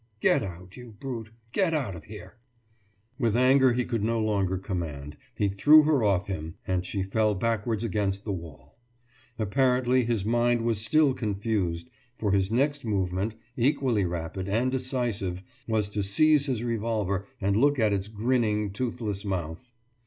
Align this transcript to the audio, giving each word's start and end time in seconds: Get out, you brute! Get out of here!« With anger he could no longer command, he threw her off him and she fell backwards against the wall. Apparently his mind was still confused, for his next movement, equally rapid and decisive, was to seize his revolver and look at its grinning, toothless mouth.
Get 0.19 0.41
out, 0.41 0.75
you 0.77 0.93
brute! 0.99 1.29
Get 1.51 1.75
out 1.75 1.95
of 1.95 2.05
here!« 2.05 2.39
With 3.19 3.35
anger 3.37 3.73
he 3.73 3.85
could 3.85 4.03
no 4.03 4.19
longer 4.19 4.57
command, 4.57 5.15
he 5.37 5.47
threw 5.47 5.83
her 5.83 6.03
off 6.03 6.25
him 6.25 6.55
and 6.65 6.83
she 6.83 7.03
fell 7.03 7.35
backwards 7.35 7.83
against 7.83 8.25
the 8.25 8.31
wall. 8.31 8.79
Apparently 9.37 10.03
his 10.03 10.25
mind 10.25 10.61
was 10.65 10.83
still 10.83 11.13
confused, 11.13 11.87
for 12.17 12.31
his 12.31 12.49
next 12.51 12.83
movement, 12.83 13.35
equally 13.55 14.03
rapid 14.05 14.49
and 14.49 14.71
decisive, 14.71 15.43
was 15.67 15.87
to 15.91 16.01
seize 16.01 16.47
his 16.47 16.63
revolver 16.63 17.27
and 17.39 17.55
look 17.55 17.77
at 17.77 17.93
its 17.93 18.07
grinning, 18.07 18.71
toothless 18.71 19.23
mouth. 19.23 19.71